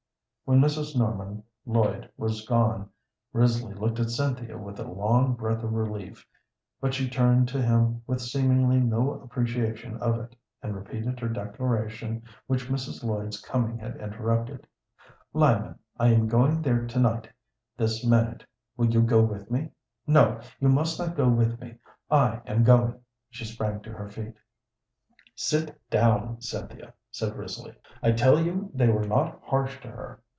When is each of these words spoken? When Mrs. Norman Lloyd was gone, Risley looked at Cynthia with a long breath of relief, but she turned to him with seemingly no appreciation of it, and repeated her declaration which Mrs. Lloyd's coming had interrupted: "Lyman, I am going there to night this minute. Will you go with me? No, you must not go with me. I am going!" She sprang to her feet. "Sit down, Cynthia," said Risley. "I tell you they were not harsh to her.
When 0.43 0.59
Mrs. 0.59 0.97
Norman 0.97 1.43
Lloyd 1.65 2.11
was 2.17 2.45
gone, 2.45 2.89
Risley 3.31 3.73
looked 3.73 4.01
at 4.01 4.09
Cynthia 4.09 4.57
with 4.57 4.81
a 4.81 4.83
long 4.83 5.33
breath 5.33 5.63
of 5.63 5.71
relief, 5.71 6.27
but 6.81 6.93
she 6.93 7.09
turned 7.09 7.47
to 7.47 7.61
him 7.61 8.01
with 8.05 8.19
seemingly 8.19 8.77
no 8.81 9.11
appreciation 9.11 9.95
of 9.99 10.19
it, 10.19 10.35
and 10.61 10.75
repeated 10.75 11.21
her 11.21 11.29
declaration 11.29 12.21
which 12.47 12.67
Mrs. 12.67 13.01
Lloyd's 13.01 13.39
coming 13.39 13.77
had 13.77 13.95
interrupted: 13.95 14.67
"Lyman, 15.31 15.79
I 15.97 16.07
am 16.09 16.27
going 16.27 16.61
there 16.61 16.85
to 16.85 16.99
night 16.99 17.29
this 17.77 18.05
minute. 18.05 18.45
Will 18.75 18.87
you 18.91 19.03
go 19.03 19.23
with 19.23 19.49
me? 19.49 19.71
No, 20.05 20.41
you 20.59 20.67
must 20.67 20.99
not 20.99 21.15
go 21.15 21.29
with 21.29 21.61
me. 21.61 21.75
I 22.09 22.41
am 22.45 22.65
going!" 22.65 22.99
She 23.29 23.45
sprang 23.45 23.79
to 23.83 23.93
her 23.93 24.09
feet. 24.09 24.33
"Sit 25.33 25.79
down, 25.89 26.41
Cynthia," 26.41 26.93
said 27.09 27.37
Risley. 27.37 27.73
"I 28.03 28.11
tell 28.11 28.37
you 28.41 28.69
they 28.73 28.89
were 28.89 29.07
not 29.07 29.39
harsh 29.45 29.79
to 29.83 29.87
her. 29.87 30.21